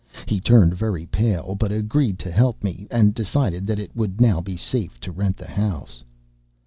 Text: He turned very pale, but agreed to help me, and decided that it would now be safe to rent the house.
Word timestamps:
He 0.25 0.39
turned 0.39 0.73
very 0.73 1.05
pale, 1.05 1.53
but 1.53 1.71
agreed 1.71 2.17
to 2.25 2.31
help 2.31 2.63
me, 2.63 2.87
and 2.89 3.13
decided 3.13 3.67
that 3.67 3.77
it 3.77 3.95
would 3.95 4.19
now 4.19 4.41
be 4.41 4.57
safe 4.57 4.99
to 5.01 5.11
rent 5.11 5.37
the 5.37 5.47
house. 5.47 6.03